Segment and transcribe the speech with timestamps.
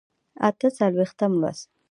[0.47, 1.65] اته څلوېښتم لوست